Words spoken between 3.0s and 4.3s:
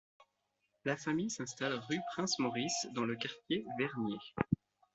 le quartier Vernier.